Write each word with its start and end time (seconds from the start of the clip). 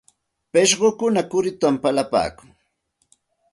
Pishqukuna 0.51 1.21
kurutam 1.31 1.75
palipaakun. 1.83 2.49